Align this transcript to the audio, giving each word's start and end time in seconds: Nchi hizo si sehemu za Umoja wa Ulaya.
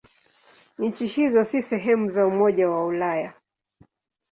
Nchi 0.77 1.05
hizo 1.07 1.43
si 1.45 1.61
sehemu 1.61 2.09
za 2.09 2.27
Umoja 2.27 2.69
wa 2.69 2.85
Ulaya. 2.85 3.33